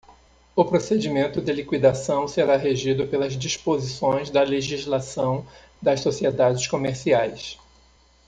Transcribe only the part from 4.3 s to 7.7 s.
da legislação das sociedades comerciais.